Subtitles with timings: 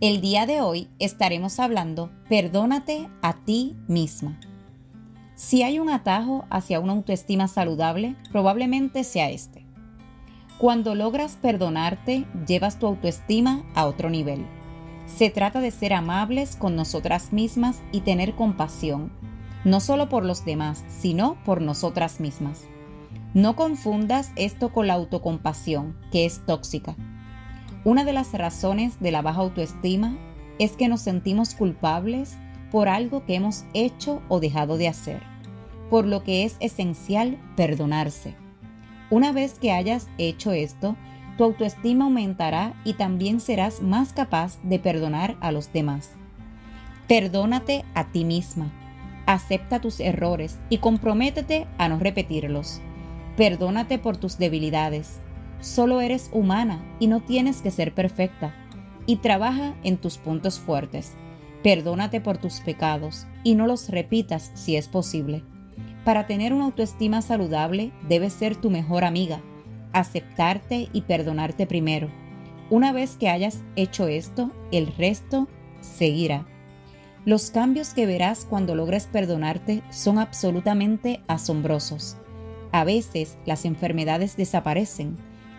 [0.00, 4.38] El día de hoy estaremos hablando Perdónate a ti misma.
[5.34, 9.66] Si hay un atajo hacia una autoestima saludable, probablemente sea este.
[10.58, 14.46] Cuando logras perdonarte, llevas tu autoestima a otro nivel.
[15.06, 19.12] Se trata de ser amables con nosotras mismas y tener compasión,
[19.64, 22.68] no solo por los demás, sino por nosotras mismas.
[23.34, 26.94] No confundas esto con la autocompasión, que es tóxica.
[27.88, 30.14] Una de las razones de la baja autoestima
[30.58, 32.36] es que nos sentimos culpables
[32.70, 35.22] por algo que hemos hecho o dejado de hacer,
[35.88, 38.34] por lo que es esencial perdonarse.
[39.08, 40.96] Una vez que hayas hecho esto,
[41.38, 46.10] tu autoestima aumentará y también serás más capaz de perdonar a los demás.
[47.06, 48.70] Perdónate a ti misma,
[49.24, 52.82] acepta tus errores y comprométete a no repetirlos.
[53.38, 55.22] Perdónate por tus debilidades,
[55.60, 58.54] Solo eres humana y no tienes que ser perfecta.
[59.06, 61.14] Y trabaja en tus puntos fuertes.
[61.62, 65.42] Perdónate por tus pecados y no los repitas si es posible.
[66.04, 69.40] Para tener una autoestima saludable debes ser tu mejor amiga,
[69.92, 72.08] aceptarte y perdonarte primero.
[72.70, 75.48] Una vez que hayas hecho esto, el resto
[75.80, 76.46] seguirá.
[77.24, 82.16] Los cambios que verás cuando logres perdonarte son absolutamente asombrosos.
[82.72, 85.16] A veces las enfermedades desaparecen,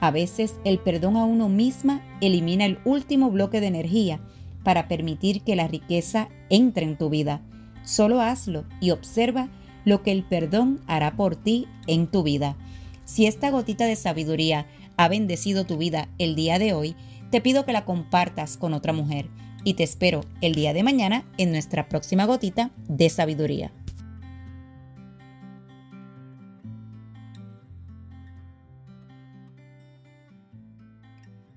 [0.00, 4.20] a veces el perdón a uno misma elimina el último bloque de energía
[4.64, 7.42] para permitir que la riqueza entre en tu vida.
[7.84, 9.48] Solo hazlo y observa
[9.84, 12.56] lo que el perdón hará por ti en tu vida.
[13.04, 14.66] Si esta gotita de sabiduría
[14.96, 16.94] ha bendecido tu vida el día de hoy,
[17.30, 19.28] te pido que la compartas con otra mujer
[19.64, 23.72] y te espero el día de mañana en nuestra próxima gotita de sabiduría.